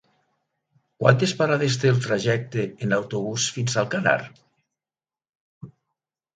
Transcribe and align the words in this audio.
Quantes 1.03 1.33
parades 1.41 1.77
té 1.83 1.91
el 1.97 1.99
trajecte 2.07 2.65
en 2.87 2.97
autobús 2.99 3.47
fins 3.59 3.77
a 3.77 3.85
Alcanar? 3.87 4.19